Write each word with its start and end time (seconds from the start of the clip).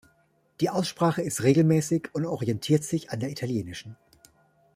Die 0.61 0.71
Aussprache 0.71 1.21
ist 1.21 1.43
regelmäßig 1.43 2.09
und 2.13 2.25
orientiert 2.25 2.83
sich 2.83 3.11
an 3.11 3.19
der 3.19 3.29
italienischen. 3.29 3.97